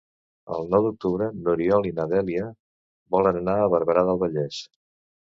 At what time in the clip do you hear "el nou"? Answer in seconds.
0.53-0.85